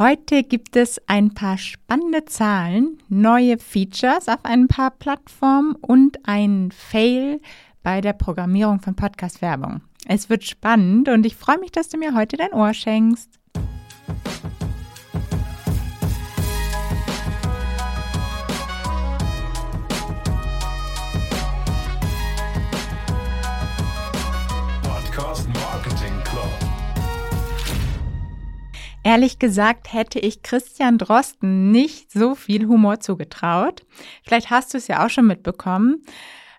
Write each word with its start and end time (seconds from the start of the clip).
Heute 0.00 0.44
gibt 0.44 0.76
es 0.76 0.98
ein 1.08 1.34
paar 1.34 1.58
spannende 1.58 2.24
Zahlen, 2.24 3.02
neue 3.10 3.58
Features 3.58 4.28
auf 4.28 4.42
ein 4.44 4.66
paar 4.66 4.92
Plattformen 4.92 5.74
und 5.74 6.26
ein 6.26 6.70
Fail 6.72 7.38
bei 7.82 8.00
der 8.00 8.14
Programmierung 8.14 8.80
von 8.80 8.96
Podcast-Werbung. 8.96 9.82
Es 10.06 10.30
wird 10.30 10.44
spannend 10.44 11.10
und 11.10 11.26
ich 11.26 11.36
freue 11.36 11.58
mich, 11.58 11.70
dass 11.70 11.90
du 11.90 11.98
mir 11.98 12.14
heute 12.14 12.38
dein 12.38 12.54
Ohr 12.54 12.72
schenkst. 12.72 13.38
Ehrlich 29.02 29.38
gesagt 29.38 29.92
hätte 29.92 30.18
ich 30.18 30.42
Christian 30.42 30.98
Drosten 30.98 31.70
nicht 31.70 32.12
so 32.12 32.34
viel 32.34 32.66
Humor 32.66 33.00
zugetraut. 33.00 33.86
Vielleicht 34.24 34.50
hast 34.50 34.74
du 34.74 34.78
es 34.78 34.88
ja 34.88 35.04
auch 35.04 35.08
schon 35.08 35.26
mitbekommen. 35.26 36.02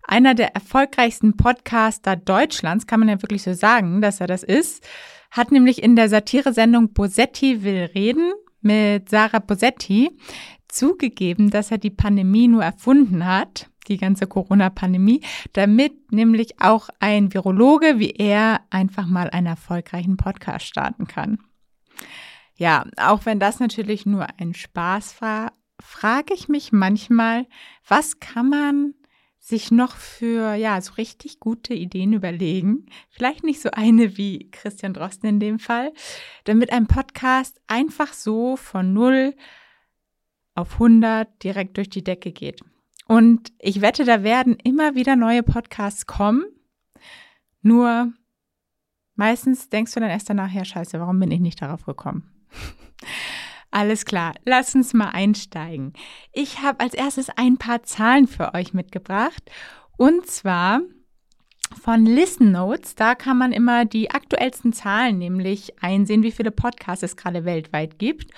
Einer 0.04 0.34
der 0.34 0.56
erfolgreichsten 0.56 1.38
Podcaster 1.38 2.16
Deutschlands, 2.16 2.88
kann 2.88 3.00
man 3.00 3.10
ja 3.10 3.22
wirklich 3.22 3.44
so 3.44 3.54
sagen, 3.54 4.02
dass 4.02 4.22
er 4.22 4.28
das 4.28 4.42
ist, 4.42 4.84
hat 5.30 5.52
nämlich 5.52 5.84
in 5.84 5.96
der 5.96 6.10
Satiresendung 6.10 6.94
Bosetti 6.94 7.64
will 7.64 7.90
reden 7.94 8.34
mit 8.62 9.10
Sarah 9.10 9.40
Bosetti 9.40 10.10
zugegeben, 10.68 11.52
dass 11.52 11.70
er 11.70 11.78
die 11.78 11.92
Pandemie 11.92 12.48
nur 12.48 12.64
erfunden 12.64 13.26
hat, 13.26 13.70
die 13.88 13.98
ganze 13.98 14.26
Corona-Pandemie, 14.26 15.22
damit 15.54 16.12
nämlich 16.12 16.60
auch 16.60 16.90
ein 17.00 17.34
Virologe 17.34 18.00
wie 18.00 18.12
er 18.12 18.62
einfach 18.72 19.06
mal 19.06 19.30
einen 19.30 19.48
erfolgreichen 19.48 20.18
Podcast 20.18 20.66
starten 20.66 21.08
kann. 21.08 21.38
Ja, 22.62 22.86
auch 22.98 23.26
wenn 23.26 23.40
das 23.40 23.60
natürlich 23.60 24.06
nur 24.06 24.28
ein 24.40 24.54
Spaß 24.54 25.20
war, 25.20 25.54
frage 25.80 26.36
ich 26.36 26.48
mich 26.48 26.72
manchmal, 26.72 27.48
was 27.88 28.20
kann 28.20 28.50
man 28.50 28.94
sich 29.40 29.72
noch 29.72 29.96
für 29.96 30.54
ja 30.54 30.80
so 30.80 30.94
richtig 30.94 31.40
gute 31.40 31.74
Ideen 31.74 32.14
überlegen. 32.14 32.86
Vielleicht 33.10 33.44
nicht 33.44 33.62
so 33.62 33.72
eine 33.72 34.16
wie 34.16 34.52
Christian 34.52 34.94
Drosten 34.94 35.28
in 35.28 35.40
dem 35.40 35.58
Fall, 35.58 35.92
damit 36.44 36.72
ein 36.72 36.86
Podcast 36.86 37.60
einfach 37.66 38.14
so 38.14 38.58
von 38.58 38.94
0 38.94 39.34
auf 40.54 40.74
100 40.74 41.44
direkt 41.44 41.78
durch 41.78 41.90
die 41.90 42.04
Decke 42.04 42.32
geht. 42.32 42.62
Und 43.08 43.52
ich 43.58 43.82
wette, 43.82 44.06
da 44.06 44.22
werden 44.22 44.56
immer 44.64 44.94
wieder 44.94 45.16
neue 45.16 45.42
Podcasts 45.42 46.06
kommen. 46.06 46.46
Nur 47.64 48.14
meistens 49.16 49.70
denkst 49.70 49.96
du 49.96 50.00
dann 50.00 50.12
erst 50.12 50.30
danach, 50.30 50.52
ja 50.52 50.64
scheiße, 50.64 51.00
warum 51.00 51.20
bin 51.20 51.32
ich 51.32 51.40
nicht 51.40 51.60
darauf 51.60 51.88
gekommen? 51.88 52.32
Alles 53.72 54.06
klar, 54.06 54.34
lass 54.44 54.76
uns 54.76 54.94
mal 54.94 55.10
einsteigen. 55.10 55.94
Ich 56.34 56.62
habe 56.62 56.82
als 56.82 56.94
erstes 56.94 57.30
ein 57.30 57.58
paar 57.58 57.84
Zahlen 57.84 58.28
für 58.28 58.54
euch 58.54 58.74
mitgebracht. 58.74 59.50
Und 59.98 60.28
zwar 60.28 60.82
von 61.82 62.06
Listen 62.06 62.52
Notes. 62.52 62.96
Da 62.96 63.16
kann 63.16 63.38
man 63.38 63.52
immer 63.52 63.86
die 63.86 64.12
aktuellsten 64.12 64.74
Zahlen 64.74 65.18
nämlich 65.18 65.82
einsehen, 65.82 66.24
wie 66.24 66.32
viele 66.32 66.52
Podcasts 66.52 67.04
es 67.04 67.16
gerade 67.16 67.46
weltweit 67.46 67.98
gibt. 67.98 68.32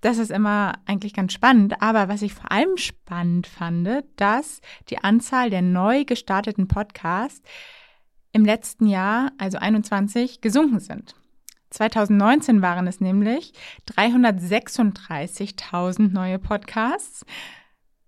Das 0.00 0.18
ist 0.18 0.30
immer 0.30 0.74
eigentlich 0.84 1.14
ganz 1.14 1.32
spannend. 1.32 1.80
Aber 1.80 2.08
was 2.08 2.20
ich 2.20 2.34
vor 2.34 2.52
allem 2.52 2.76
spannend 2.76 3.46
fand, 3.46 3.88
dass 4.16 4.60
die 4.90 4.98
Anzahl 4.98 5.48
der 5.48 5.62
neu 5.62 6.04
gestarteten 6.04 6.68
Podcasts 6.68 7.42
im 8.32 8.44
letzten 8.44 8.86
Jahr, 8.86 9.32
also 9.38 9.58
21, 9.58 10.40
gesunken 10.42 10.80
sind. 10.80 11.14
2019 11.74 12.62
waren 12.62 12.86
es 12.86 13.00
nämlich 13.00 13.52
336.000 13.96 16.12
neue 16.12 16.38
Podcasts. 16.38 17.26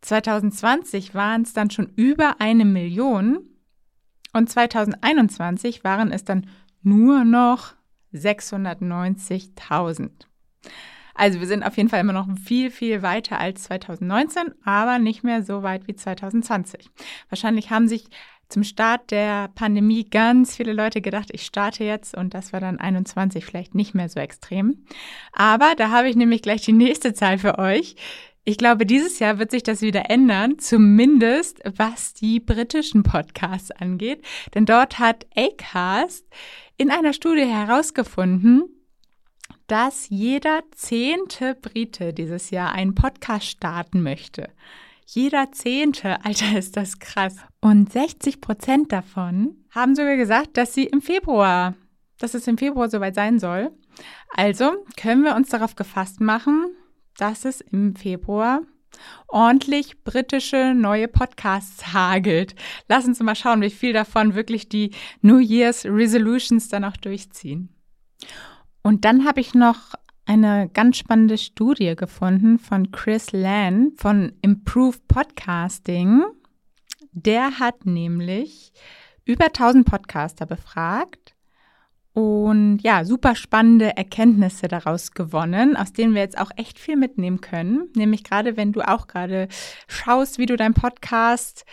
2020 0.02 1.16
waren 1.16 1.42
es 1.42 1.52
dann 1.52 1.70
schon 1.70 1.88
über 1.96 2.40
eine 2.40 2.64
Million 2.64 3.40
und 4.32 4.48
2021 4.48 5.82
waren 5.82 6.12
es 6.12 6.24
dann 6.24 6.46
nur 6.82 7.24
noch 7.24 7.74
690.000. 8.14 10.10
Also 11.16 11.40
wir 11.40 11.48
sind 11.48 11.64
auf 11.64 11.76
jeden 11.76 11.88
Fall 11.88 11.98
immer 12.00 12.12
noch 12.12 12.28
viel, 12.38 12.70
viel 12.70 13.02
weiter 13.02 13.40
als 13.40 13.64
2019, 13.64 14.54
aber 14.64 15.00
nicht 15.00 15.24
mehr 15.24 15.42
so 15.42 15.64
weit 15.64 15.88
wie 15.88 15.96
2020. 15.96 16.88
Wahrscheinlich 17.30 17.70
haben 17.70 17.88
sich 17.88 18.04
zum 18.48 18.62
Start 18.64 19.10
der 19.10 19.48
Pandemie 19.54 20.04
ganz 20.04 20.56
viele 20.56 20.72
Leute 20.72 21.00
gedacht, 21.00 21.28
ich 21.32 21.42
starte 21.42 21.84
jetzt 21.84 22.16
und 22.16 22.34
das 22.34 22.52
war 22.52 22.60
dann 22.60 22.78
21 22.78 23.44
vielleicht 23.44 23.74
nicht 23.74 23.94
mehr 23.94 24.08
so 24.08 24.20
extrem. 24.20 24.84
Aber 25.32 25.74
da 25.76 25.90
habe 25.90 26.08
ich 26.08 26.16
nämlich 26.16 26.42
gleich 26.42 26.62
die 26.62 26.72
nächste 26.72 27.14
Zahl 27.14 27.38
für 27.38 27.58
euch. 27.58 27.96
Ich 28.44 28.58
glaube, 28.58 28.86
dieses 28.86 29.18
Jahr 29.18 29.40
wird 29.40 29.50
sich 29.50 29.64
das 29.64 29.82
wieder 29.82 30.08
ändern, 30.08 30.60
zumindest 30.60 31.60
was 31.76 32.14
die 32.14 32.38
britischen 32.38 33.02
Podcasts 33.02 33.72
angeht. 33.72 34.24
Denn 34.54 34.66
dort 34.66 35.00
hat 35.00 35.26
Acast 35.36 36.24
in 36.76 36.92
einer 36.92 37.12
Studie 37.12 37.44
herausgefunden, 37.44 38.64
dass 39.66 40.08
jeder 40.10 40.62
zehnte 40.70 41.56
Brite 41.56 42.12
dieses 42.12 42.50
Jahr 42.50 42.72
einen 42.72 42.94
Podcast 42.94 43.46
starten 43.46 44.02
möchte. 44.02 44.48
Jeder 45.08 45.52
Zehnte, 45.52 46.24
Alter, 46.24 46.58
ist 46.58 46.76
das 46.76 46.98
krass. 46.98 47.36
Und 47.60 47.92
60 47.92 48.40
Prozent 48.40 48.92
davon 48.92 49.56
haben 49.70 49.94
sogar 49.94 50.16
gesagt, 50.16 50.56
dass 50.56 50.74
sie 50.74 50.84
im 50.84 51.00
Februar, 51.00 51.74
dass 52.18 52.34
es 52.34 52.48
im 52.48 52.58
Februar 52.58 52.90
soweit 52.90 53.14
sein 53.14 53.38
soll. 53.38 53.70
Also 54.34 54.84
können 54.96 55.22
wir 55.22 55.36
uns 55.36 55.48
darauf 55.48 55.76
gefasst 55.76 56.20
machen, 56.20 56.66
dass 57.16 57.44
es 57.44 57.60
im 57.60 57.94
Februar 57.94 58.62
ordentlich 59.28 60.02
britische 60.02 60.74
neue 60.74 61.06
Podcasts 61.06 61.92
hagelt. 61.92 62.56
Lass 62.88 63.06
uns 63.06 63.20
mal 63.20 63.36
schauen, 63.36 63.60
wie 63.60 63.70
viel 63.70 63.92
davon 63.92 64.34
wirklich 64.34 64.68
die 64.68 64.90
New 65.22 65.38
Year's 65.38 65.84
Resolutions 65.84 66.68
dann 66.68 66.84
auch 66.84 66.96
durchziehen. 66.96 67.68
Und 68.82 69.04
dann 69.04 69.24
habe 69.24 69.40
ich 69.40 69.54
noch 69.54 69.94
eine 70.26 70.68
ganz 70.68 70.98
spannende 70.98 71.38
Studie 71.38 71.94
gefunden 71.94 72.58
von 72.58 72.90
Chris 72.90 73.32
Lan 73.32 73.92
von 73.96 74.32
Improve 74.42 74.98
Podcasting. 75.06 76.24
Der 77.12 77.58
hat 77.60 77.86
nämlich 77.86 78.72
über 79.24 79.46
1000 79.46 79.86
Podcaster 79.86 80.44
befragt 80.44 81.34
und 82.12 82.78
ja, 82.78 83.04
super 83.04 83.34
spannende 83.36 83.96
Erkenntnisse 83.96 84.68
daraus 84.68 85.12
gewonnen, 85.12 85.76
aus 85.76 85.92
denen 85.92 86.14
wir 86.14 86.22
jetzt 86.22 86.38
auch 86.38 86.50
echt 86.56 86.78
viel 86.78 86.96
mitnehmen 86.96 87.40
können. 87.40 87.88
Nämlich 87.94 88.24
gerade, 88.24 88.56
wenn 88.56 88.72
du 88.72 88.80
auch 88.80 89.06
gerade 89.06 89.48
schaust, 89.86 90.38
wie 90.38 90.46
du 90.46 90.56
dein 90.56 90.74
Podcast, 90.74 91.64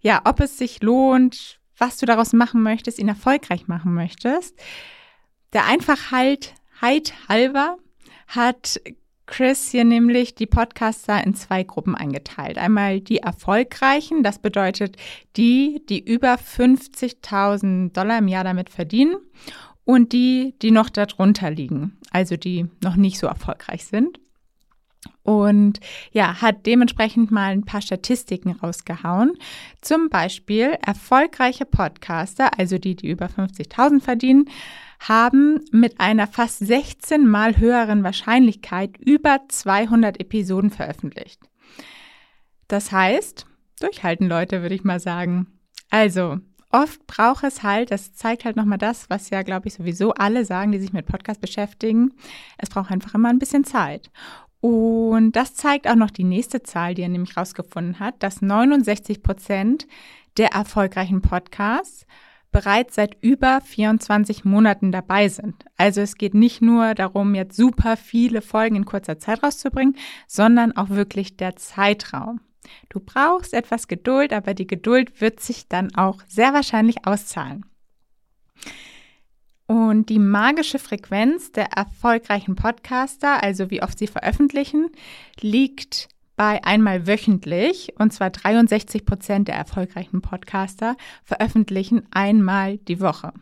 ja, 0.00 0.20
ob 0.24 0.40
es 0.40 0.58
sich 0.58 0.82
lohnt, 0.82 1.60
was 1.78 1.96
du 1.96 2.06
daraus 2.06 2.32
machen 2.32 2.62
möchtest, 2.62 2.98
ihn 2.98 3.08
erfolgreich 3.08 3.68
machen 3.68 3.94
möchtest. 3.94 4.58
Der 5.52 5.66
Einfachheit 5.66 6.54
halber 6.80 7.78
hat 8.34 8.80
Chris 9.26 9.70
hier 9.70 9.84
nämlich 9.84 10.34
die 10.34 10.46
Podcaster 10.46 11.24
in 11.24 11.34
zwei 11.34 11.62
Gruppen 11.62 11.94
eingeteilt. 11.94 12.58
Einmal 12.58 13.00
die 13.00 13.18
erfolgreichen, 13.18 14.22
das 14.22 14.38
bedeutet 14.38 14.96
die, 15.36 15.82
die 15.88 16.04
über 16.04 16.34
50.000 16.34 17.92
Dollar 17.92 18.18
im 18.18 18.28
Jahr 18.28 18.44
damit 18.44 18.68
verdienen 18.68 19.16
und 19.84 20.12
die, 20.12 20.54
die 20.60 20.70
noch 20.70 20.90
darunter 20.90 21.50
liegen, 21.50 21.98
also 22.10 22.36
die 22.36 22.66
noch 22.82 22.96
nicht 22.96 23.18
so 23.18 23.26
erfolgreich 23.26 23.84
sind. 23.86 24.18
Und 25.22 25.80
ja, 26.10 26.40
hat 26.42 26.66
dementsprechend 26.66 27.30
mal 27.30 27.52
ein 27.52 27.64
paar 27.64 27.80
Statistiken 27.80 28.52
rausgehauen. 28.52 29.32
Zum 29.80 30.08
Beispiel 30.08 30.76
erfolgreiche 30.84 31.64
Podcaster, 31.64 32.58
also 32.58 32.78
die, 32.78 32.96
die 32.96 33.08
über 33.08 33.26
50.000 33.26 34.00
verdienen, 34.00 34.48
haben 35.08 35.60
mit 35.70 36.00
einer 36.00 36.26
fast 36.26 36.58
16 36.58 37.26
mal 37.26 37.56
höheren 37.58 38.04
Wahrscheinlichkeit 38.04 38.96
über 38.98 39.40
200 39.48 40.20
Episoden 40.20 40.70
veröffentlicht. 40.70 41.40
Das 42.68 42.92
heißt, 42.92 43.46
durchhalten 43.80 44.28
Leute, 44.28 44.62
würde 44.62 44.74
ich 44.74 44.84
mal 44.84 45.00
sagen. 45.00 45.46
Also, 45.90 46.38
oft 46.70 47.06
braucht 47.06 47.44
es 47.44 47.62
halt, 47.62 47.90
das 47.90 48.14
zeigt 48.14 48.44
halt 48.44 48.56
nochmal 48.56 48.78
das, 48.78 49.10
was 49.10 49.30
ja, 49.30 49.42
glaube 49.42 49.68
ich, 49.68 49.74
sowieso 49.74 50.12
alle 50.14 50.44
sagen, 50.44 50.72
die 50.72 50.80
sich 50.80 50.92
mit 50.92 51.06
Podcast 51.06 51.40
beschäftigen. 51.40 52.14
Es 52.58 52.70
braucht 52.70 52.90
einfach 52.90 53.14
immer 53.14 53.28
ein 53.28 53.38
bisschen 53.38 53.64
Zeit. 53.64 54.10
Und 54.60 55.32
das 55.32 55.54
zeigt 55.54 55.88
auch 55.88 55.96
noch 55.96 56.10
die 56.10 56.24
nächste 56.24 56.62
Zahl, 56.62 56.94
die 56.94 57.02
er 57.02 57.08
nämlich 57.08 57.36
rausgefunden 57.36 57.98
hat, 57.98 58.22
dass 58.22 58.42
69 58.42 59.22
Prozent 59.22 59.86
der 60.36 60.52
erfolgreichen 60.52 61.20
Podcasts 61.20 62.06
bereits 62.52 62.94
seit 62.94 63.16
über 63.22 63.60
24 63.62 64.44
Monaten 64.44 64.92
dabei 64.92 65.28
sind. 65.28 65.64
Also 65.76 66.00
es 66.00 66.16
geht 66.16 66.34
nicht 66.34 66.62
nur 66.62 66.94
darum, 66.94 67.34
jetzt 67.34 67.56
super 67.56 67.96
viele 67.96 68.42
Folgen 68.42 68.76
in 68.76 68.84
kurzer 68.84 69.18
Zeit 69.18 69.42
rauszubringen, 69.42 69.96
sondern 70.28 70.76
auch 70.76 70.90
wirklich 70.90 71.36
der 71.36 71.56
Zeitraum. 71.56 72.40
Du 72.90 73.00
brauchst 73.00 73.54
etwas 73.54 73.88
Geduld, 73.88 74.32
aber 74.32 74.54
die 74.54 74.66
Geduld 74.66 75.20
wird 75.20 75.40
sich 75.40 75.68
dann 75.68 75.94
auch 75.96 76.22
sehr 76.28 76.52
wahrscheinlich 76.52 77.06
auszahlen. 77.06 77.64
Und 79.66 80.10
die 80.10 80.18
magische 80.18 80.78
Frequenz 80.78 81.50
der 81.52 81.72
erfolgreichen 81.72 82.56
Podcaster, 82.56 83.42
also 83.42 83.70
wie 83.70 83.82
oft 83.82 83.98
sie 83.98 84.06
veröffentlichen, 84.06 84.90
liegt 85.40 86.08
bei 86.36 86.62
einmal 86.64 87.06
wöchentlich. 87.06 87.94
Und 87.98 88.12
zwar 88.12 88.30
63 88.30 89.04
Prozent 89.04 89.48
der 89.48 89.56
erfolgreichen 89.56 90.22
Podcaster 90.22 90.96
veröffentlichen 91.24 92.06
einmal 92.10 92.78
die 92.78 93.00
Woche. 93.00 93.32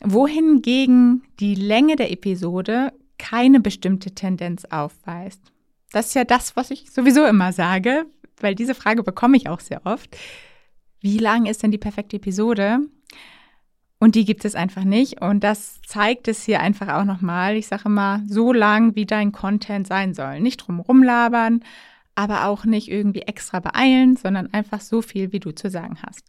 Wohingegen 0.00 1.24
die 1.40 1.54
Länge 1.54 1.96
der 1.96 2.10
Episode 2.12 2.92
keine 3.18 3.60
bestimmte 3.60 4.14
Tendenz 4.14 4.64
aufweist. 4.66 5.40
Das 5.92 6.08
ist 6.08 6.14
ja 6.14 6.24
das, 6.24 6.56
was 6.56 6.70
ich 6.70 6.90
sowieso 6.90 7.24
immer 7.24 7.52
sage, 7.52 8.06
weil 8.40 8.54
diese 8.54 8.74
Frage 8.74 9.02
bekomme 9.02 9.36
ich 9.36 9.48
auch 9.48 9.60
sehr 9.60 9.84
oft. 9.86 10.16
Wie 11.00 11.18
lang 11.18 11.46
ist 11.46 11.62
denn 11.62 11.70
die 11.70 11.78
perfekte 11.78 12.16
Episode? 12.16 12.80
Und 13.98 14.14
die 14.14 14.24
gibt 14.24 14.44
es 14.44 14.54
einfach 14.54 14.84
nicht. 14.84 15.22
Und 15.22 15.42
das 15.42 15.80
zeigt 15.82 16.28
es 16.28 16.44
hier 16.44 16.60
einfach 16.60 16.88
auch 16.88 17.04
nochmal. 17.04 17.56
Ich 17.56 17.66
sage 17.66 17.84
immer, 17.86 18.22
so 18.26 18.52
lang, 18.52 18.94
wie 18.94 19.06
dein 19.06 19.32
Content 19.32 19.86
sein 19.86 20.12
soll. 20.12 20.40
Nicht 20.40 20.58
drum 20.58 20.80
rumlabern, 20.80 21.60
aber 22.14 22.46
auch 22.46 22.64
nicht 22.64 22.90
irgendwie 22.90 23.22
extra 23.22 23.60
beeilen, 23.60 24.16
sondern 24.16 24.52
einfach 24.52 24.80
so 24.80 25.00
viel, 25.00 25.32
wie 25.32 25.40
du 25.40 25.52
zu 25.52 25.70
sagen 25.70 25.98
hast. 26.06 26.24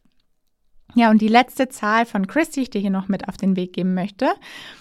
Ja, 0.95 1.11
und 1.11 1.21
die 1.21 1.27
letzte 1.27 1.67
Zahl 1.67 2.05
von 2.05 2.27
Chris, 2.27 2.49
die 2.49 2.61
ich 2.61 2.69
dir 2.69 2.79
hier 2.79 2.89
noch 2.89 3.09
mit 3.09 3.27
auf 3.27 3.35
den 3.35 3.55
Weg 3.57 3.73
geben 3.73 3.93
möchte. 3.93 4.29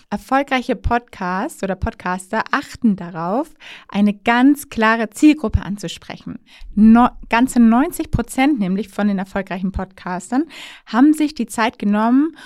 Erfolgreiche 0.08 0.76
Podcasts 0.76 1.62
oder 1.64 1.74
Podcaster 1.74 2.44
achten 2.52 2.94
darauf, 2.94 3.52
eine 3.88 4.14
ganz 4.14 4.68
klare 4.68 5.10
Zielgruppe 5.10 5.62
anzusprechen. 5.62 6.38
No, 6.74 7.08
ganze 7.28 7.58
90 7.58 8.12
Prozent 8.12 8.60
nämlich 8.60 8.88
von 8.88 9.08
den 9.08 9.18
erfolgreichen 9.18 9.72
Podcastern 9.72 10.44
haben 10.86 11.12
sich 11.12 11.34
die 11.34 11.46
Zeit 11.46 11.78
genommen 11.78 12.36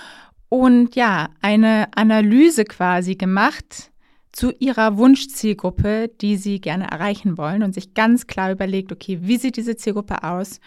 und 0.51 0.97
ja, 0.97 1.31
eine 1.41 1.89
Analyse 1.95 2.65
quasi 2.65 3.15
gemacht 3.15 3.91
zu 4.33 4.53
ihrer 4.59 4.99
Wunschzielgruppe, 4.99 6.11
die 6.21 6.37
sie 6.37 6.61
gerne 6.61 6.91
erreichen 6.91 7.39
wollen 7.39 7.63
und 7.63 7.73
sich 7.73 7.95
ganz 7.95 8.27
klar 8.27 8.51
überlegt, 8.51 8.93
okay, 8.93 9.21
wie 9.23 9.39
sieht 9.39 9.57
diese 9.57 9.77
Zielgruppe 9.77 10.25
aus 10.25 10.61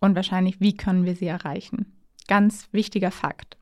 und 0.00 0.14
wahrscheinlich, 0.14 0.60
wie 0.60 0.76
können 0.76 1.06
wir 1.06 1.16
sie 1.16 1.26
erreichen. 1.26 1.96
Ganz 2.28 2.68
wichtiger 2.72 3.10
Fakt. 3.10 3.56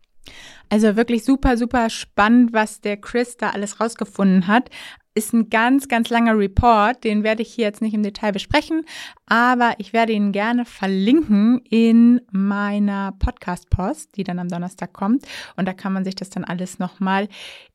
Also 0.71 0.97
wirklich 0.97 1.25
super, 1.25 1.57
super 1.57 1.89
spannend, 1.89 2.53
was 2.53 2.81
der 2.81 2.97
Chris 2.97 3.37
da 3.37 3.51
alles 3.51 3.81
rausgefunden 3.81 4.49
hat. 4.49 4.71
Ist 5.17 5.33
ein 5.33 5.49
ganz, 5.49 5.87
ganz 5.87 6.11
langer 6.11 6.37
Report, 6.37 7.05
den 7.05 7.23
werde 7.23 7.43
ich 7.43 7.55
hier 7.55 7.67
jetzt 7.67 7.81
nicht 7.81 7.95
im 7.95 8.03
Detail 8.03 8.33
besprechen, 8.33 8.85
aber 9.27 9.75
ich 9.79 9.93
werde 9.93 10.13
ihn 10.13 10.33
gerne 10.33 10.65
verlinken 10.65 11.61
in 11.71 12.21
meiner 12.33 13.13
Podcast-Post, 13.13 14.17
die 14.17 14.25
dann 14.25 14.41
am 14.41 14.49
Donnerstag 14.49 14.93
kommt. 14.93 15.25
Und 15.57 15.67
da 15.67 15.73
kann 15.73 15.93
man 15.93 16.05
sich 16.05 16.17
das 16.17 16.31
dann 16.31 16.45
alles 16.45 16.81
nochmal 16.81 17.29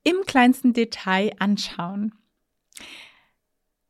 im 0.04 0.18
kleinsten 0.26 0.74
Detail 0.74 1.32
anschauen. 1.40 2.14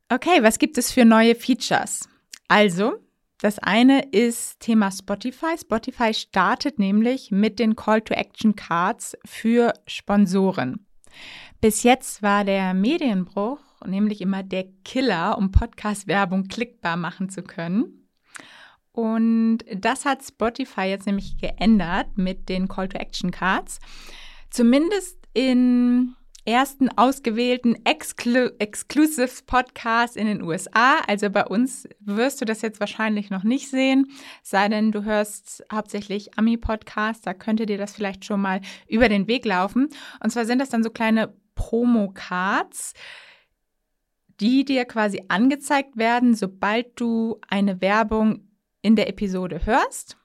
Okay, 0.09 0.41
was 0.43 0.59
gibt 0.59 0.77
es 0.77 0.91
für 0.91 1.05
neue 1.05 1.33
Features? 1.33 2.07
Also, 2.47 2.99
das 3.41 3.57
eine 3.59 4.09
ist 4.09 4.59
Thema 4.59 4.91
Spotify. 4.91 5.57
Spotify 5.57 6.13
startet 6.13 6.77
nämlich 6.77 7.31
mit 7.31 7.57
den 7.57 7.75
Call 7.75 8.01
to 8.01 8.13
Action 8.13 8.55
Cards 8.55 9.17
für 9.25 9.73
Sponsoren. 9.87 10.85
Bis 11.61 11.83
jetzt 11.83 12.23
war 12.23 12.45
der 12.45 12.73
Medienbruch 12.73 13.59
nämlich 13.85 14.21
immer 14.21 14.43
der 14.43 14.65
Killer, 14.85 15.37
um 15.37 15.51
Podcast-Werbung 15.51 16.47
klickbar 16.47 16.95
machen 16.95 17.29
zu 17.29 17.43
können. 17.43 18.07
Und 18.91 19.59
das 19.73 20.05
hat 20.05 20.23
Spotify 20.23 20.83
jetzt 20.83 21.05
nämlich 21.05 21.37
geändert 21.37 22.17
mit 22.17 22.49
den 22.49 22.67
Call 22.67 22.89
to 22.89 22.97
Action 22.97 23.31
Cards. 23.31 23.79
Zumindest 24.49 25.17
in 25.33 26.15
ersten 26.45 26.89
ausgewählten 26.97 27.77
Exclu 27.85 28.49
Exclusive 28.57 29.43
Podcast 29.45 30.17
in 30.17 30.27
den 30.27 30.41
USA. 30.41 30.99
Also 31.07 31.29
bei 31.29 31.45
uns 31.45 31.87
wirst 31.99 32.41
du 32.41 32.45
das 32.45 32.61
jetzt 32.61 32.79
wahrscheinlich 32.79 33.29
noch 33.29 33.43
nicht 33.43 33.69
sehen, 33.69 34.07
sei 34.41 34.67
denn 34.67 34.91
du 34.91 35.03
hörst 35.03 35.63
hauptsächlich 35.71 36.37
Ami-Podcasts, 36.37 37.21
da 37.21 37.33
könnte 37.33 37.65
dir 37.65 37.77
das 37.77 37.93
vielleicht 37.93 38.25
schon 38.25 38.41
mal 38.41 38.61
über 38.87 39.09
den 39.09 39.27
Weg 39.27 39.45
laufen. 39.45 39.89
Und 40.23 40.31
zwar 40.31 40.45
sind 40.45 40.59
das 40.59 40.69
dann 40.69 40.83
so 40.83 40.89
kleine 40.89 41.33
Promo-Cards, 41.59 42.93
die 44.39 44.63
dir 44.63 44.85
quasi 44.85 45.23
angezeigt 45.27 45.97
werden, 45.97 46.33
sobald 46.33 46.99
du 46.99 47.39
eine 47.49 47.81
Werbung 47.81 48.47
in 48.81 48.95
der 48.95 49.09
Episode 49.09 49.65
hörst. 49.65 50.15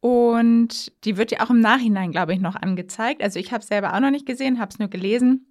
Und 0.00 0.92
die 1.04 1.16
wird 1.16 1.30
dir 1.30 1.42
auch 1.42 1.50
im 1.50 1.60
Nachhinein, 1.60 2.12
glaube 2.12 2.34
ich, 2.34 2.40
noch 2.40 2.56
angezeigt. 2.56 3.22
Also 3.22 3.38
ich 3.38 3.52
habe 3.52 3.62
es 3.62 3.68
selber 3.68 3.94
auch 3.94 4.00
noch 4.00 4.10
nicht 4.10 4.26
gesehen, 4.26 4.60
habe 4.60 4.70
es 4.70 4.78
nur 4.78 4.88
gelesen 4.88 5.46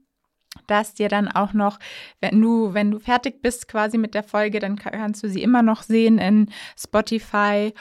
dass 0.66 0.96
dir 0.96 1.10
dann 1.10 1.28
auch 1.28 1.54
noch, 1.54 1.78
wenn 2.22 2.42
du, 2.42 2.74
wenn 2.74 2.90
du 2.90 3.00
fertig 3.00 3.42
bist 3.44 3.68
quasi 3.68 4.00
mit 4.00 4.16
der 4.16 4.24
Folge, 4.24 4.60
dann 4.60 4.78
kannst 4.78 5.24
du 5.24 5.30
sie 5.30 5.44
immer 5.44 5.62
noch 5.62 5.84
sehen 5.84 6.18
in 6.18 6.50
Spotify 6.76 7.72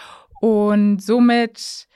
und 0.41 1.01
somit 1.03 1.88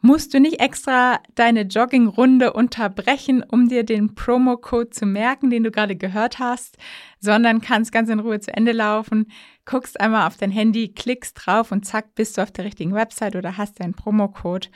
musst 0.00 0.32
du 0.32 0.40
nicht 0.40 0.60
extra 0.60 1.20
deine 1.34 1.62
Joggingrunde 1.62 2.52
unterbrechen, 2.52 3.42
um 3.42 3.68
dir 3.68 3.84
den 3.84 4.14
Promo-Code 4.14 4.90
zu 4.90 5.06
merken, 5.06 5.50
den 5.50 5.64
du 5.64 5.70
gerade 5.70 5.96
gehört 5.96 6.38
hast, 6.38 6.78
sondern 7.18 7.60
kannst 7.60 7.92
ganz 7.92 8.08
in 8.08 8.20
Ruhe 8.20 8.40
zu 8.40 8.54
Ende 8.54 8.72
laufen, 8.72 9.30
guckst 9.64 10.00
einmal 10.00 10.26
auf 10.26 10.36
dein 10.36 10.50
Handy, 10.50 10.92
klickst 10.92 11.38
drauf 11.44 11.70
und 11.70 11.84
zack, 11.84 12.14
bist 12.14 12.38
du 12.38 12.42
auf 12.42 12.50
der 12.50 12.64
richtigen 12.64 12.94
Website 12.94 13.36
oder 13.36 13.56
hast 13.56 13.80
deinen 13.80 13.94
Promo-Code. 13.94 14.68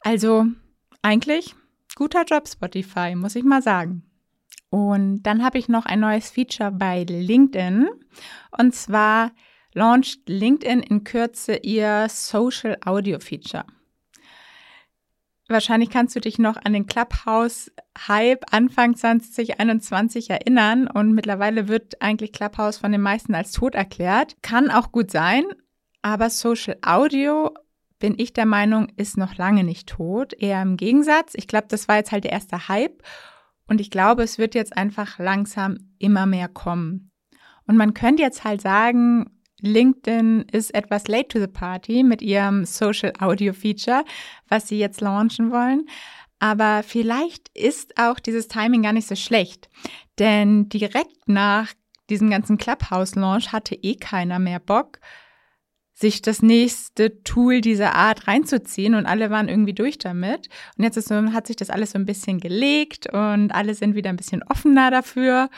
Also 0.00 0.46
eigentlich 1.02 1.54
guter 1.94 2.24
Job, 2.24 2.48
Spotify, 2.48 3.14
muss 3.14 3.36
ich 3.36 3.44
mal 3.44 3.62
sagen. 3.62 4.02
Und 4.70 5.24
dann 5.24 5.44
habe 5.44 5.58
ich 5.58 5.68
noch 5.68 5.84
ein 5.84 6.00
neues 6.00 6.30
Feature 6.30 6.72
bei 6.72 7.04
LinkedIn. 7.04 7.88
Und 8.56 8.74
zwar 8.74 9.32
launcht 9.74 10.26
LinkedIn 10.26 10.80
in 10.80 11.04
Kürze 11.04 11.56
ihr 11.56 12.06
Social 12.08 12.78
Audio 12.84 13.18
Feature. 13.18 13.66
Wahrscheinlich 15.48 15.90
kannst 15.90 16.14
du 16.16 16.20
dich 16.20 16.38
noch 16.38 16.56
an 16.56 16.72
den 16.72 16.86
Clubhouse-Hype 16.86 18.44
Anfang 18.50 18.94
2021 18.94 20.30
erinnern 20.30 20.86
und 20.86 21.12
mittlerweile 21.12 21.68
wird 21.68 22.00
eigentlich 22.00 22.32
Clubhouse 22.32 22.78
von 22.78 22.92
den 22.92 23.00
meisten 23.00 23.34
als 23.34 23.52
tot 23.52 23.74
erklärt. 23.74 24.36
Kann 24.42 24.70
auch 24.70 24.92
gut 24.92 25.10
sein, 25.10 25.44
aber 26.00 26.30
Social 26.30 26.76
Audio 26.82 27.50
bin 27.98 28.14
ich 28.18 28.32
der 28.32 28.46
Meinung, 28.46 28.88
ist 28.96 29.16
noch 29.16 29.36
lange 29.36 29.62
nicht 29.62 29.88
tot. 29.88 30.32
Eher 30.32 30.62
im 30.62 30.76
Gegensatz. 30.76 31.34
Ich 31.34 31.46
glaube, 31.48 31.66
das 31.68 31.86
war 31.86 31.96
jetzt 31.96 32.12
halt 32.12 32.24
der 32.24 32.32
erste 32.32 32.68
Hype 32.68 33.02
und 33.66 33.80
ich 33.80 33.90
glaube, 33.90 34.22
es 34.22 34.38
wird 34.38 34.54
jetzt 34.54 34.76
einfach 34.76 35.18
langsam 35.18 35.92
immer 35.98 36.26
mehr 36.26 36.48
kommen. 36.48 37.10
Und 37.66 37.76
man 37.76 37.94
könnte 37.94 38.22
jetzt 38.22 38.44
halt 38.44 38.60
sagen, 38.60 39.41
LinkedIn 39.62 40.46
ist 40.52 40.74
etwas 40.74 41.08
late 41.08 41.28
to 41.28 41.40
the 41.40 41.46
party 41.46 42.02
mit 42.02 42.20
ihrem 42.20 42.64
Social 42.64 43.12
Audio 43.18 43.52
Feature, 43.52 44.04
was 44.48 44.68
sie 44.68 44.78
jetzt 44.78 45.00
launchen 45.00 45.50
wollen. 45.50 45.86
Aber 46.38 46.82
vielleicht 46.82 47.48
ist 47.56 47.96
auch 47.98 48.18
dieses 48.18 48.48
Timing 48.48 48.82
gar 48.82 48.92
nicht 48.92 49.06
so 49.06 49.14
schlecht. 49.14 49.70
Denn 50.18 50.68
direkt 50.68 51.28
nach 51.28 51.72
diesem 52.10 52.30
ganzen 52.30 52.58
Clubhouse-Launch 52.58 53.52
hatte 53.52 53.76
eh 53.76 53.94
keiner 53.94 54.38
mehr 54.38 54.58
Bock, 54.58 54.98
sich 55.94 56.20
das 56.20 56.42
nächste 56.42 57.22
Tool 57.22 57.60
dieser 57.60 57.94
Art 57.94 58.26
reinzuziehen 58.26 58.94
und 58.96 59.06
alle 59.06 59.30
waren 59.30 59.48
irgendwie 59.48 59.72
durch 59.72 59.98
damit. 59.98 60.48
Und 60.76 60.84
jetzt 60.84 61.00
so, 61.00 61.14
hat 61.32 61.46
sich 61.46 61.56
das 61.56 61.70
alles 61.70 61.92
so 61.92 61.98
ein 61.98 62.06
bisschen 62.06 62.40
gelegt 62.40 63.06
und 63.12 63.52
alle 63.52 63.74
sind 63.74 63.94
wieder 63.94 64.10
ein 64.10 64.16
bisschen 64.16 64.42
offener 64.42 64.90
dafür. 64.90 65.48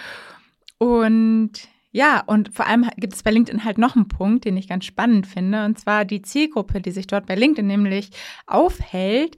Und 0.78 1.52
ja, 1.94 2.24
und 2.26 2.52
vor 2.52 2.66
allem 2.66 2.90
gibt 2.96 3.14
es 3.14 3.22
bei 3.22 3.30
LinkedIn 3.30 3.64
halt 3.64 3.78
noch 3.78 3.94
einen 3.94 4.08
Punkt, 4.08 4.44
den 4.44 4.56
ich 4.56 4.66
ganz 4.66 4.84
spannend 4.84 5.28
finde, 5.28 5.64
und 5.64 5.78
zwar 5.78 6.04
die 6.04 6.22
Zielgruppe, 6.22 6.80
die 6.80 6.90
sich 6.90 7.06
dort 7.06 7.26
bei 7.26 7.36
LinkedIn 7.36 7.68
nämlich 7.68 8.10
aufhält, 8.48 9.36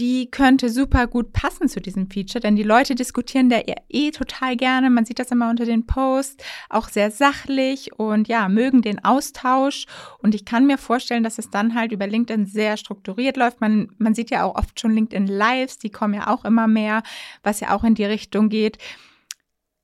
die 0.00 0.28
könnte 0.32 0.68
super 0.68 1.06
gut 1.06 1.32
passen 1.32 1.68
zu 1.68 1.80
diesem 1.80 2.10
Feature, 2.10 2.40
denn 2.40 2.56
die 2.56 2.64
Leute 2.64 2.96
diskutieren 2.96 3.50
da 3.50 3.60
eh 3.88 4.10
total 4.10 4.56
gerne. 4.56 4.90
Man 4.90 5.04
sieht 5.04 5.20
das 5.20 5.30
immer 5.30 5.48
unter 5.48 5.64
den 5.64 5.86
Posts, 5.86 6.42
auch 6.70 6.88
sehr 6.88 7.12
sachlich 7.12 7.96
und 7.96 8.26
ja, 8.26 8.48
mögen 8.48 8.82
den 8.82 9.04
Austausch. 9.04 9.86
Und 10.18 10.34
ich 10.34 10.44
kann 10.44 10.66
mir 10.66 10.76
vorstellen, 10.76 11.22
dass 11.22 11.38
es 11.38 11.50
dann 11.50 11.76
halt 11.76 11.92
über 11.92 12.08
LinkedIn 12.08 12.46
sehr 12.46 12.78
strukturiert 12.78 13.36
läuft. 13.36 13.60
Man, 13.60 13.92
man 13.98 14.14
sieht 14.16 14.30
ja 14.30 14.42
auch 14.42 14.56
oft 14.56 14.80
schon 14.80 14.92
LinkedIn 14.92 15.28
Lives, 15.28 15.78
die 15.78 15.90
kommen 15.90 16.14
ja 16.14 16.26
auch 16.26 16.44
immer 16.44 16.66
mehr, 16.66 17.04
was 17.44 17.60
ja 17.60 17.76
auch 17.76 17.84
in 17.84 17.94
die 17.94 18.06
Richtung 18.06 18.48
geht. 18.48 18.78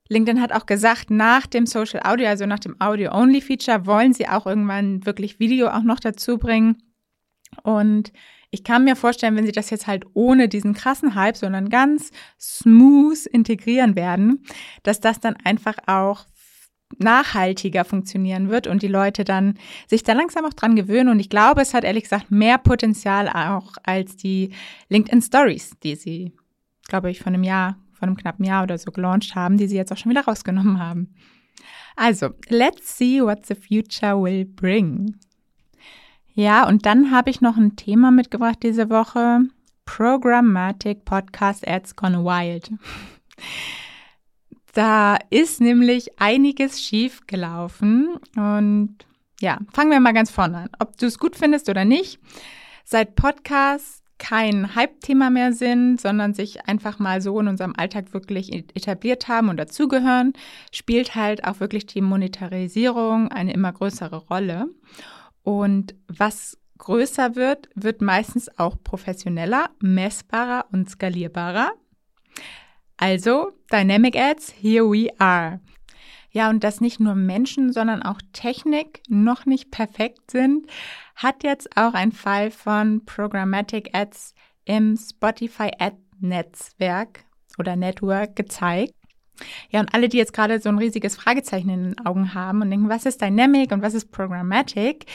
LinkedIn 0.08 0.40
hat 0.40 0.52
auch 0.52 0.66
gesagt, 0.66 1.10
nach 1.10 1.46
dem 1.46 1.66
Social 1.66 2.00
Audio, 2.04 2.28
also 2.28 2.46
nach 2.46 2.58
dem 2.58 2.80
Audio-Only-Feature, 2.80 3.86
wollen 3.86 4.12
sie 4.12 4.28
auch 4.28 4.46
irgendwann 4.46 5.04
wirklich 5.04 5.38
Video 5.38 5.68
auch 5.68 5.82
noch 5.82 6.00
dazu 6.00 6.38
bringen. 6.38 6.76
Und 7.62 8.12
ich 8.50 8.64
kann 8.64 8.84
mir 8.84 8.96
vorstellen, 8.96 9.36
wenn 9.36 9.46
sie 9.46 9.52
das 9.52 9.70
jetzt 9.70 9.86
halt 9.86 10.04
ohne 10.14 10.48
diesen 10.48 10.74
krassen 10.74 11.14
Hype, 11.14 11.36
sondern 11.36 11.68
ganz 11.68 12.10
smooth 12.40 13.26
integrieren 13.26 13.96
werden, 13.96 14.44
dass 14.82 15.00
das 15.00 15.20
dann 15.20 15.36
einfach 15.44 15.76
auch 15.86 16.26
nachhaltiger 16.98 17.84
funktionieren 17.84 18.48
wird 18.48 18.66
und 18.66 18.82
die 18.82 18.88
Leute 18.88 19.24
dann 19.24 19.58
sich 19.88 20.04
da 20.04 20.12
langsam 20.12 20.44
auch 20.44 20.52
dran 20.52 20.76
gewöhnen. 20.76 21.08
Und 21.08 21.18
ich 21.18 21.28
glaube, 21.28 21.60
es 21.60 21.74
hat 21.74 21.84
ehrlich 21.84 22.04
gesagt 22.04 22.30
mehr 22.30 22.58
Potenzial 22.58 23.28
auch 23.28 23.72
als 23.82 24.16
die 24.16 24.50
LinkedIn 24.88 25.22
Stories, 25.22 25.72
die 25.82 25.96
sie, 25.96 26.32
glaube 26.86 27.10
ich, 27.10 27.18
von 27.18 27.34
einem 27.34 27.42
Jahr, 27.42 27.76
von 27.96 28.08
einem 28.08 28.16
knappen 28.16 28.44
Jahr 28.44 28.62
oder 28.62 28.78
so 28.78 28.90
gelauncht 28.90 29.34
haben, 29.34 29.56
die 29.56 29.66
sie 29.66 29.76
jetzt 29.76 29.92
auch 29.92 29.96
schon 29.96 30.10
wieder 30.10 30.24
rausgenommen 30.24 30.78
haben. 30.78 31.14
Also, 31.96 32.30
let's 32.48 32.96
see 32.98 33.22
what 33.22 33.46
the 33.46 33.54
future 33.54 34.22
will 34.22 34.44
bring. 34.44 35.16
Ja, 36.34 36.68
und 36.68 36.84
dann 36.84 37.10
habe 37.10 37.30
ich 37.30 37.40
noch 37.40 37.56
ein 37.56 37.76
Thema 37.76 38.10
mitgebracht 38.10 38.58
diese 38.62 38.90
Woche. 38.90 39.40
Programmatic 39.86 41.04
Podcast 41.04 41.66
Ads 41.66 41.96
Gone 41.96 42.24
Wild. 42.24 42.70
Da 44.72 45.16
ist 45.30 45.62
nämlich 45.62 46.20
einiges 46.20 46.82
schief 46.82 47.22
gelaufen. 47.26 48.18
Und 48.36 48.94
ja, 49.40 49.58
fangen 49.72 49.90
wir 49.90 50.00
mal 50.00 50.12
ganz 50.12 50.30
vorne 50.30 50.58
an. 50.58 50.70
Ob 50.78 50.98
du 50.98 51.06
es 51.06 51.18
gut 51.18 51.34
findest 51.34 51.70
oder 51.70 51.86
nicht, 51.86 52.20
seit 52.84 53.14
Podcasts 53.14 54.02
kein 54.18 54.74
Hype-Thema 54.74 55.30
mehr 55.30 55.52
sind, 55.52 56.00
sondern 56.00 56.34
sich 56.34 56.66
einfach 56.66 56.98
mal 56.98 57.20
so 57.20 57.38
in 57.40 57.48
unserem 57.48 57.74
Alltag 57.76 58.14
wirklich 58.14 58.52
etabliert 58.52 59.28
haben 59.28 59.48
und 59.48 59.56
dazugehören, 59.56 60.32
spielt 60.72 61.14
halt 61.14 61.44
auch 61.44 61.60
wirklich 61.60 61.86
die 61.86 62.00
Monetarisierung 62.00 63.28
eine 63.28 63.52
immer 63.52 63.72
größere 63.72 64.16
Rolle. 64.16 64.66
Und 65.42 65.94
was 66.08 66.58
größer 66.78 67.36
wird, 67.36 67.68
wird 67.74 68.00
meistens 68.00 68.58
auch 68.58 68.76
professioneller, 68.82 69.70
messbarer 69.80 70.66
und 70.72 70.90
skalierbarer. 70.90 71.72
Also 72.96 73.52
Dynamic 73.70 74.16
Ads, 74.16 74.54
here 74.60 74.84
we 74.84 75.08
are. 75.18 75.60
Ja, 76.36 76.50
und 76.50 76.64
dass 76.64 76.82
nicht 76.82 77.00
nur 77.00 77.14
Menschen, 77.14 77.72
sondern 77.72 78.02
auch 78.02 78.20
Technik 78.34 79.00
noch 79.08 79.46
nicht 79.46 79.70
perfekt 79.70 80.30
sind, 80.30 80.66
hat 81.14 81.44
jetzt 81.44 81.78
auch 81.78 81.94
ein 81.94 82.12
Fall 82.12 82.50
von 82.50 83.06
Programmatic 83.06 83.96
Ads 83.96 84.34
im 84.66 84.98
Spotify 84.98 85.70
Ad 85.78 85.96
Netzwerk 86.20 87.24
oder 87.56 87.74
Network 87.74 88.36
gezeigt. 88.36 88.92
Ja, 89.70 89.80
und 89.80 89.94
alle, 89.94 90.10
die 90.10 90.18
jetzt 90.18 90.34
gerade 90.34 90.60
so 90.60 90.68
ein 90.68 90.76
riesiges 90.76 91.16
Fragezeichen 91.16 91.70
in 91.70 91.82
den 91.94 92.06
Augen 92.06 92.34
haben 92.34 92.60
und 92.60 92.70
denken, 92.70 92.90
was 92.90 93.06
ist 93.06 93.22
Dynamic 93.22 93.72
und 93.72 93.80
was 93.80 93.94
ist 93.94 94.12
Programmatic? 94.12 95.06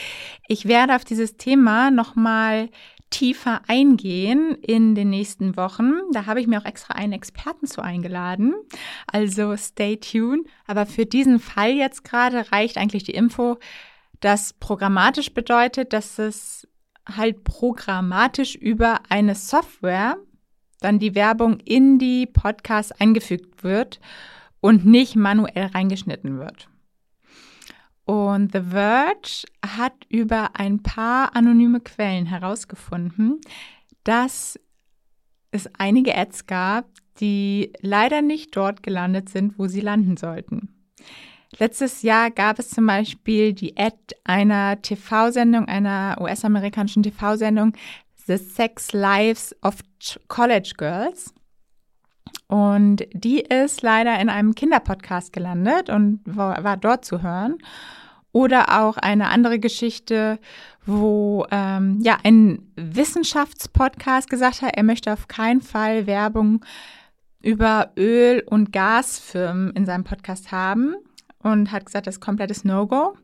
Ich 0.48 0.68
werde 0.68 0.96
auf 0.96 1.06
dieses 1.06 1.38
Thema 1.38 1.92
nochmal 1.92 2.70
tiefer 3.12 3.62
eingehen 3.68 4.56
in 4.56 4.96
den 4.96 5.12
nächsten 5.12 5.56
Wochen. 5.56 5.92
Da 6.12 6.26
habe 6.26 6.42
ich 6.42 6.48
mir 6.48 6.60
auch 6.60 6.66
extra 6.66 6.96
einen 6.96 7.14
Experten 7.14 7.68
zu 7.68 7.82
eingeladen. 7.82 8.56
Also 9.06 9.56
stay 9.56 9.98
tuned. 9.98 10.48
Aber 10.66 10.88
für 10.88 11.06
diesen 11.06 11.40
Fall 11.40 11.74
jetzt 11.74 12.04
gerade 12.04 12.52
reicht 12.52 12.78
eigentlich 12.78 13.04
die 13.04 13.14
Info, 13.14 13.60
dass 14.22 14.54
programmatisch 14.54 15.34
bedeutet, 15.34 15.94
dass 15.94 16.18
es 16.18 16.68
halt 17.06 17.44
programmatisch 17.44 18.56
über 18.56 19.02
eine 19.10 19.36
Software 19.36 20.18
dann 20.80 21.00
die 21.00 21.14
Werbung 21.14 21.60
in 21.60 22.00
die 22.00 22.26
Podcasts 22.26 22.92
eingefügt 22.92 23.64
wird 23.64 24.00
und 24.62 24.86
nicht 24.86 25.16
manuell 25.16 25.68
reingeschnitten 25.68 26.40
wird. 26.40 26.68
Und 28.12 28.52
The 28.52 28.60
Verge 28.60 29.46
hat 29.66 29.94
über 30.10 30.60
ein 30.60 30.84
paar 30.84 31.34
anonyme 31.34 31.80
Quellen 31.80 32.26
herausgefunden, 32.26 33.40
dass 34.04 34.60
es 35.52 35.70
einige 35.78 36.18
Ads 36.18 36.46
gab, 36.46 36.88
die 37.22 37.72
leider 37.80 38.22
nicht 38.22 38.54
dort 38.58 38.84
gelandet 38.84 39.30
sind, 39.30 39.58
wo 39.58 39.68
sie 39.68 39.80
landen 39.80 40.18
sollten. 40.18 40.76
Letztes 41.58 42.02
Jahr 42.02 42.32
gab 42.32 42.60
es 42.60 42.72
zum 42.72 42.86
Beispiel 42.86 43.54
die 43.54 43.78
Ad 43.78 43.96
einer 44.26 44.82
TV-Sendung, 44.82 45.70
einer 45.70 46.18
US-amerikanischen 46.20 47.04
TV-Sendung, 47.04 47.72
The 48.28 48.36
Sex 48.36 48.92
Lives 48.92 49.56
of 49.62 49.78
College 50.28 50.74
Girls. 50.76 51.34
Und 52.48 53.08
die 53.14 53.40
ist 53.40 53.82
leider 53.82 54.20
in 54.20 54.28
einem 54.28 54.54
Kinderpodcast 54.54 55.32
gelandet 55.32 55.90
und 55.90 56.20
war, 56.26 56.76
dort 56.76 57.06
zu 57.06 57.22
hören. 57.22 57.58
Oder 58.34 58.82
auch 58.82 58.98
eine 58.98 59.28
andere 59.28 59.60
Geschichte, 59.60 60.40
wo 60.86 61.46
ähm, 61.52 62.00
ja 62.02 62.18
ein 62.24 62.72
Wissenschaftspodcast 62.76 64.30
gesagt 64.30 64.62
hat, 64.62 64.76
er 64.76 64.84
möchte 64.84 65.12
auf 65.12 65.28
keinen 65.28 65.62
Fall 65.62 66.08
Werbung 66.08 66.64
über 67.42 67.92
Öl- 67.98 68.44
und 68.46 68.72
Gasfirmen 68.72 69.72
in 69.72 69.86
seinem 69.86 70.04
Podcast 70.04 70.52
haben 70.52 70.96
und 71.40 71.72
hat 71.72 71.86
gesagt, 71.86 72.08
das 72.08 72.16
ist 72.16 72.22
komplettes 72.22 72.64
No-Go. 72.64 73.18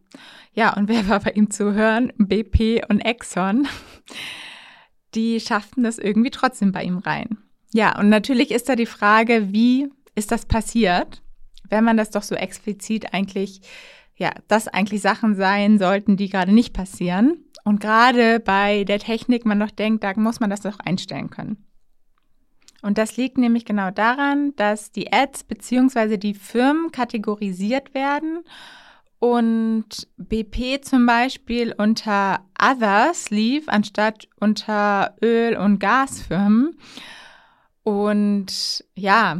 Ja, 0.53 0.75
und 0.75 0.87
wer 0.87 1.07
war 1.07 1.19
bei 1.19 1.31
ihm 1.31 1.51
zu 1.51 1.73
hören? 1.73 2.11
BP 2.17 2.83
und 2.89 2.99
Exxon. 3.01 3.67
Die 5.15 5.39
schafften 5.39 5.83
das 5.83 5.97
irgendwie 5.97 6.31
trotzdem 6.31 6.71
bei 6.71 6.83
ihm 6.83 6.97
rein. 6.97 7.37
Ja, 7.73 7.97
und 7.99 8.09
natürlich 8.09 8.51
ist 8.51 8.69
da 8.69 8.75
die 8.75 8.85
Frage, 8.85 9.53
wie 9.53 9.89
ist 10.15 10.31
das 10.31 10.45
passiert, 10.45 11.21
wenn 11.69 11.83
man 11.83 11.97
das 11.97 12.09
doch 12.09 12.23
so 12.23 12.35
explizit 12.35 13.13
eigentlich, 13.13 13.61
ja, 14.17 14.31
das 14.47 14.67
eigentlich 14.67 15.01
Sachen 15.01 15.35
sein 15.35 15.77
sollten, 15.79 16.17
die 16.17 16.29
gerade 16.29 16.51
nicht 16.51 16.73
passieren. 16.73 17.45
Und 17.63 17.79
gerade 17.79 18.39
bei 18.39 18.83
der 18.83 18.99
Technik 18.99 19.45
man 19.45 19.59
doch 19.59 19.71
denkt, 19.71 20.03
da 20.03 20.13
muss 20.15 20.39
man 20.39 20.49
das 20.49 20.61
doch 20.61 20.79
einstellen 20.79 21.29
können. 21.29 21.65
Und 22.81 22.97
das 22.97 23.17
liegt 23.17 23.37
nämlich 23.37 23.65
genau 23.65 23.91
daran, 23.91 24.55
dass 24.55 24.91
die 24.91 25.11
Ads 25.11 25.43
bzw. 25.45 26.17
die 26.17 26.33
Firmen 26.33 26.91
kategorisiert 26.91 27.93
werden 27.93 28.43
und 29.19 30.07
BP 30.17 30.81
zum 30.81 31.05
Beispiel 31.05 31.73
unter 31.75 32.45
Others 32.61 33.29
lief, 33.31 33.67
anstatt 33.67 34.27
unter 34.39 35.15
Öl- 35.23 35.57
und 35.57 35.79
Gasfirmen. 35.79 36.77
Und 37.83 38.85
ja, 38.95 39.39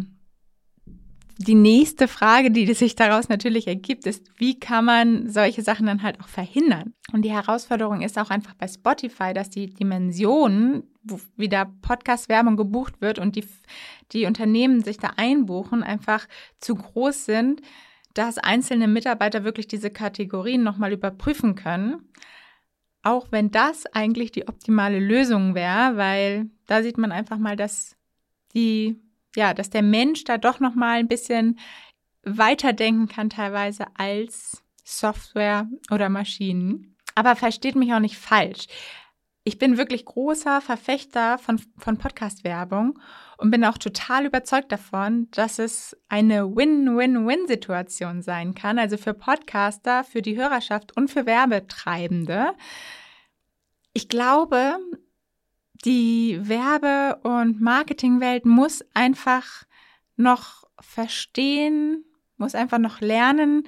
die 1.38 1.56
nächste 1.56 2.08
Frage, 2.08 2.52
die 2.52 2.74
sich 2.74 2.96
daraus 2.96 3.30
natürlich 3.30 3.68
ergibt, 3.68 4.06
ist, 4.06 4.26
wie 4.38 4.60
kann 4.60 4.86
man 4.86 5.30
solche 5.30 5.62
Sachen 5.62 5.86
dann 5.86 6.02
halt 6.02 6.20
auch 6.20 6.28
verhindern? 6.28 6.94
Und 7.14 7.24
die 7.24 7.32
Herausforderung 7.32 8.02
ist 8.02 8.18
auch 8.18 8.30
einfach 8.30 8.56
bei 8.56 8.68
Spotify, 8.68 9.34
dass 9.34 9.50
die 9.50 9.68
Dimensionen, 9.68 10.84
wo 11.04 11.20
wieder 11.36 11.72
Podcast-Werbung 11.82 12.58
gebucht 12.58 13.02
wird 13.02 13.20
und 13.20 13.36
die, 13.36 13.46
die 14.12 14.26
Unternehmen 14.26 14.84
sich 14.84 14.98
da 14.98 15.12
einbuchen, 15.16 15.84
einfach 15.84 16.28
zu 16.60 16.76
groß 16.76 17.26
sind, 17.26 17.62
dass 18.14 18.40
einzelne 18.40 18.88
Mitarbeiter 18.88 19.44
wirklich 19.44 19.68
diese 19.68 19.92
Kategorien 19.92 20.64
nochmal 20.64 20.92
überprüfen 20.92 21.54
können. 21.54 22.10
Auch 23.04 23.28
wenn 23.32 23.52
das 23.52 23.86
eigentlich 23.86 24.32
die 24.32 24.48
optimale 24.48 25.00
Lösung 25.00 25.54
wäre, 25.54 25.98
weil 25.98 26.50
da 26.66 26.82
sieht 26.82 26.98
man 26.98 27.12
einfach 27.12 27.38
mal, 27.38 27.56
dass 27.56 27.96
die, 28.56 29.00
ja, 29.38 29.54
dass 29.54 29.70
der 29.70 29.84
Mensch 29.84 30.24
da 30.24 30.38
doch 30.38 30.60
noch 30.60 30.76
mal 30.76 30.98
ein 30.98 31.08
bisschen 31.08 31.60
weiterdenken 32.24 33.08
kann 33.08 33.30
teilweise 33.30 33.86
als 33.96 34.64
Software 34.84 35.70
oder 35.92 36.10
Maschinen. 36.10 36.96
Aber 37.16 37.36
versteht 37.36 37.76
mich 37.76 37.94
auch 37.94 38.00
nicht 38.00 38.18
falsch. 38.18 38.68
Ich 39.44 39.60
bin 39.60 39.78
wirklich 39.78 40.04
großer 40.04 40.60
Verfechter 40.60 41.38
von, 41.38 41.62
von 41.78 41.98
Podcast-Werbung 41.98 43.00
und 43.38 43.52
bin 43.52 43.64
auch 43.64 43.78
total 43.78 44.26
überzeugt 44.26 44.72
davon, 44.72 45.30
dass 45.32 45.60
es 45.60 45.96
eine 46.10 46.56
Win-Win-Win-Situation 46.56 48.22
sein 48.22 48.56
kann. 48.56 48.80
Also 48.80 48.98
für 48.98 49.14
Podcaster, 49.14 50.04
für 50.04 50.22
die 50.22 50.36
Hörerschaft 50.36 50.98
und 50.98 51.10
für 51.10 51.26
Werbetreibende. 51.26 52.54
Ich 53.94 54.10
glaube, 54.10 54.80
die 55.86 56.40
Werbe- 56.42 57.20
und 57.24 57.62
Marketingwelt 57.62 58.46
muss 58.46 58.84
einfach 58.94 59.64
noch 60.16 60.64
verstehen, 60.80 62.06
muss 62.38 62.56
einfach 62.56 62.80
noch 62.80 63.02
lernen, 63.02 63.64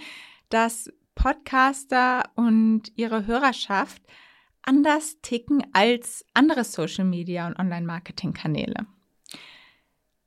dass 0.50 0.92
Podcaster 1.16 2.30
und 2.36 2.92
ihre 2.96 3.28
Hörerschaft 3.28 4.02
anders 4.62 5.18
ticken 5.22 5.64
als 5.74 6.26
andere 6.34 6.64
Social 6.64 7.06
Media 7.06 7.48
und 7.48 7.58
Online-Marketing-Kanäle. 7.58 8.86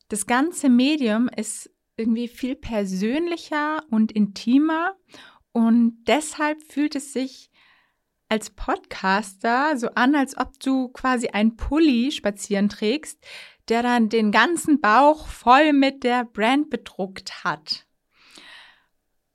Das 0.08 0.26
ganze 0.26 0.68
Medium 0.68 1.28
ist 1.28 1.70
irgendwie 1.96 2.28
viel 2.28 2.56
persönlicher 2.56 3.84
und 3.90 4.12
intimer 4.12 4.96
und 5.52 6.04
deshalb 6.06 6.62
fühlt 6.62 6.94
es 6.96 7.12
sich 7.12 7.50
als 8.32 8.48
Podcaster 8.48 9.76
so 9.76 9.88
an, 9.94 10.14
als 10.14 10.38
ob 10.38 10.58
du 10.58 10.88
quasi 10.88 11.28
ein 11.28 11.56
Pulli 11.56 12.10
spazieren 12.12 12.70
trägst, 12.70 13.22
der 13.68 13.82
dann 13.82 14.08
den 14.08 14.32
ganzen 14.32 14.80
Bauch 14.80 15.26
voll 15.26 15.74
mit 15.74 16.02
der 16.02 16.24
Brand 16.24 16.70
bedruckt 16.70 17.44
hat. 17.44 17.86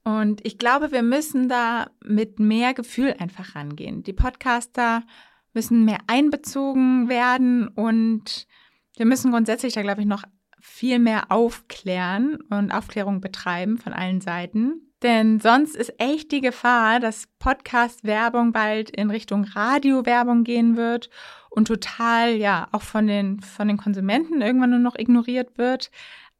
Und 0.04 0.44
ich 0.44 0.58
glaube, 0.58 0.92
wir 0.92 1.04
müssen 1.04 1.48
da 1.48 1.92
mit 2.04 2.39
mehr 2.39 2.74
Gefühl 2.74 3.13
einfach 3.20 3.54
rangehen. 3.54 4.01
Die 4.01 4.13
Podcaster 4.13 5.04
müssen 5.54 5.86
mehr 5.86 6.00
einbezogen 6.08 7.08
werden 7.08 7.68
und 7.68 8.48
wir 8.96 9.06
müssen 9.06 9.30
grundsätzlich 9.30 9.74
da, 9.74 9.84
glaube 9.84 10.01
ich, 10.01 10.08
noch 10.08 10.24
viel 10.60 10.98
mehr 10.98 11.32
aufklären 11.32 12.39
und 12.50 12.72
Aufklärung 12.72 13.22
betreiben 13.22 13.77
von 13.77 13.94
allen 13.94 14.22
Seiten. 14.22 14.87
Denn 15.04 15.39
sonst 15.39 15.75
ist 15.75 15.94
echt 16.00 16.32
die 16.32 16.42
Gefahr, 16.42 17.00
dass 17.00 17.27
Podcast-Werbung 17.38 18.51
bald 18.51 18.89
in 18.89 19.12
Richtung 19.12 19.44
Radio-Werbung 19.44 20.44
gehen 20.44 20.75
wird 20.75 21.10
und 21.51 21.68
total, 21.68 22.36
ja, 22.36 22.68
auch 22.72 22.82
von 22.82 23.06
den, 23.06 23.39
von 23.42 23.68
den 23.68 23.77
Konsumenten 23.77 24.42
irgendwann 24.42 24.72
nur 24.72 24.80
noch 24.80 24.98
ignoriert 24.98 25.58
wird. 25.58 25.92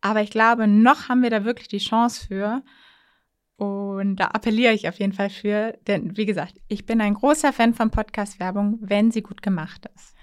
Aber 0.02 0.22
ich 0.22 0.32
glaube, 0.32 0.68
noch 0.68 1.08
haben 1.08 1.22
wir 1.22 1.30
da 1.30 1.46
wirklich 1.46 1.68
die 1.68 1.78
Chance 1.78 2.26
für. 2.28 2.64
Und 3.58 4.18
da 4.18 4.26
appelliere 4.26 4.74
ich 4.74 4.88
auf 4.88 5.00
jeden 5.00 5.14
Fall 5.14 5.32
für, 5.32 5.78
denn 5.88 6.16
wie 6.16 6.28
gesagt, 6.28 6.60
ich 6.68 6.86
bin 6.86 7.02
ein 7.02 7.16
großer 7.16 7.52
Fan 7.54 7.74
von 7.74 7.90
Podcast-Werbung, 7.90 8.78
wenn 8.82 9.12
sie 9.12 9.24
gut 9.24 9.42
gemacht 9.42 9.90
ist. 9.96 10.16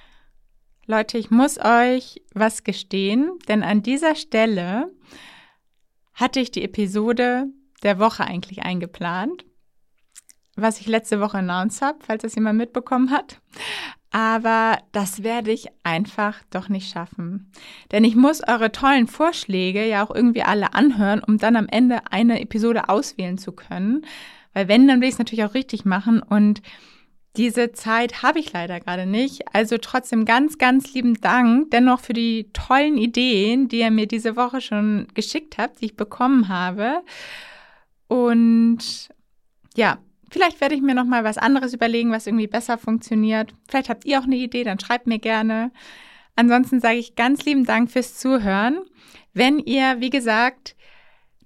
Leute, 0.86 1.18
ich 1.18 1.30
muss 1.30 1.58
euch 1.58 2.22
was 2.32 2.62
gestehen, 2.62 3.32
denn 3.48 3.62
an 3.62 3.82
dieser 3.82 4.14
Stelle 4.14 4.92
hatte 6.12 6.38
ich 6.38 6.52
die 6.52 6.62
Episode 6.62 7.48
der 7.84 7.98
Woche 7.98 8.24
eigentlich 8.24 8.62
eingeplant, 8.62 9.44
was 10.56 10.80
ich 10.80 10.86
letzte 10.86 11.20
Woche 11.20 11.38
announced 11.38 11.82
habe, 11.82 11.98
falls 12.04 12.22
das 12.22 12.34
jemand 12.34 12.58
mitbekommen 12.58 13.10
hat. 13.10 13.40
Aber 14.10 14.78
das 14.92 15.24
werde 15.24 15.50
ich 15.50 15.66
einfach 15.82 16.40
doch 16.50 16.68
nicht 16.68 16.88
schaffen. 16.88 17.50
Denn 17.90 18.04
ich 18.04 18.14
muss 18.14 18.46
eure 18.46 18.70
tollen 18.70 19.08
Vorschläge 19.08 19.84
ja 19.86 20.06
auch 20.06 20.14
irgendwie 20.14 20.44
alle 20.44 20.72
anhören, 20.72 21.20
um 21.20 21.38
dann 21.38 21.56
am 21.56 21.66
Ende 21.68 22.00
eine 22.12 22.40
Episode 22.40 22.88
auswählen 22.88 23.38
zu 23.38 23.50
können. 23.50 24.06
Weil 24.52 24.68
wenn, 24.68 24.86
dann 24.86 25.00
will 25.00 25.08
ich 25.08 25.14
es 25.14 25.18
natürlich 25.18 25.44
auch 25.44 25.54
richtig 25.54 25.84
machen. 25.84 26.22
Und 26.22 26.62
diese 27.36 27.72
Zeit 27.72 28.22
habe 28.22 28.38
ich 28.38 28.52
leider 28.52 28.78
gerade 28.78 29.06
nicht. 29.06 29.52
Also 29.52 29.78
trotzdem 29.78 30.24
ganz, 30.24 30.58
ganz 30.58 30.94
lieben 30.94 31.20
Dank 31.20 31.72
dennoch 31.72 31.98
für 31.98 32.12
die 32.12 32.50
tollen 32.52 32.96
Ideen, 32.96 33.66
die 33.66 33.80
ihr 33.80 33.90
mir 33.90 34.06
diese 34.06 34.36
Woche 34.36 34.60
schon 34.60 35.08
geschickt 35.14 35.58
habt, 35.58 35.80
die 35.80 35.86
ich 35.86 35.96
bekommen 35.96 36.48
habe. 36.48 37.02
Und 38.08 39.08
ja, 39.76 39.98
Vielleicht 40.34 40.60
werde 40.60 40.74
ich 40.74 40.82
mir 40.82 40.96
noch 40.96 41.04
mal 41.04 41.22
was 41.22 41.38
anderes 41.38 41.74
überlegen, 41.74 42.10
was 42.10 42.26
irgendwie 42.26 42.48
besser 42.48 42.76
funktioniert. 42.76 43.54
Vielleicht 43.68 43.88
habt 43.88 44.04
ihr 44.04 44.18
auch 44.18 44.24
eine 44.24 44.34
Idee, 44.34 44.64
dann 44.64 44.80
schreibt 44.80 45.06
mir 45.06 45.20
gerne. 45.20 45.70
Ansonsten 46.34 46.80
sage 46.80 46.96
ich 46.96 47.14
ganz 47.14 47.44
lieben 47.44 47.64
Dank 47.64 47.88
fürs 47.88 48.18
Zuhören. 48.18 48.80
Wenn 49.32 49.60
ihr, 49.60 50.00
wie 50.00 50.10
gesagt, 50.10 50.74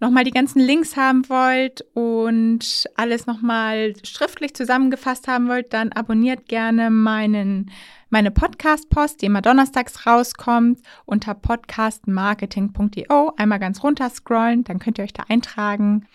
nochmal 0.00 0.24
die 0.24 0.30
ganzen 0.30 0.60
Links 0.60 0.96
haben 0.96 1.28
wollt 1.28 1.84
und 1.92 2.86
alles 2.96 3.26
nochmal 3.26 3.92
schriftlich 4.04 4.54
zusammengefasst 4.54 5.28
haben 5.28 5.48
wollt, 5.48 5.74
dann 5.74 5.92
abonniert 5.92 6.48
gerne 6.48 6.88
meinen, 6.88 7.70
meine 8.08 8.30
Podcast-Post, 8.30 9.20
die 9.20 9.26
immer 9.26 9.42
donnerstags 9.42 10.06
rauskommt, 10.06 10.80
unter 11.04 11.34
podcastmarketing.io. 11.34 13.34
Einmal 13.36 13.58
ganz 13.58 13.82
runter 13.82 14.08
scrollen, 14.08 14.64
dann 14.64 14.78
könnt 14.78 14.96
ihr 14.96 15.04
euch 15.04 15.12
da 15.12 15.24
eintragen. 15.28 16.06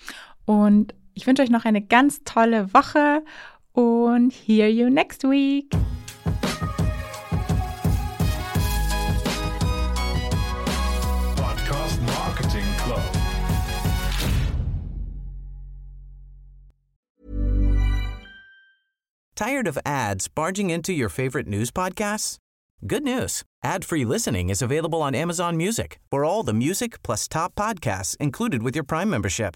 Und 0.46 0.94
ich 1.14 1.28
wünsche 1.28 1.42
euch 1.42 1.50
noch 1.50 1.66
eine 1.66 1.82
ganz 1.82 2.22
tolle 2.24 2.74
Woche 2.74 3.24
und 3.74 4.32
hear 4.32 4.70
you 4.70 4.90
next 4.90 5.24
week. 5.24 5.70
Podcast 11.36 12.02
Marketing 12.02 12.66
Club. 12.84 13.02
Tired 19.36 19.68
of 19.68 19.78
ads 19.86 20.28
barging 20.28 20.70
into 20.70 20.94
your 20.94 21.10
favorite 21.10 21.48
news 21.48 21.72
podcasts? 21.72 22.38
Good 22.86 23.04
news. 23.04 23.44
Ad-free 23.64 24.06
listening 24.06 24.50
is 24.50 24.62
available 24.62 25.02
on 25.02 25.16
Amazon 25.16 25.56
Music. 25.58 26.00
For 26.12 26.26
all 26.26 26.44
the 26.44 26.54
music 26.54 27.02
plus 27.02 27.28
top 27.28 27.56
podcasts 27.56 28.18
included 28.18 28.62
with 28.62 28.76
your 28.76 28.84
Prime 28.84 29.10
membership. 29.10 29.56